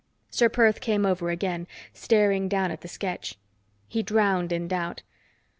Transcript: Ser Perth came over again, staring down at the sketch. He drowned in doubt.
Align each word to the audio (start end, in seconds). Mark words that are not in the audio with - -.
Ser 0.31 0.49
Perth 0.49 0.81
came 0.81 1.05
over 1.05 1.29
again, 1.29 1.67
staring 1.93 2.49
down 2.49 2.71
at 2.71 2.81
the 2.81 2.87
sketch. 2.87 3.37
He 3.87 4.01
drowned 4.01 4.51
in 4.51 4.67
doubt. 4.67 5.03